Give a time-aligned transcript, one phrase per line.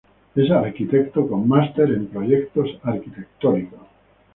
[0.33, 3.81] Es arquitecto con máster en proyectos arquitectónicos.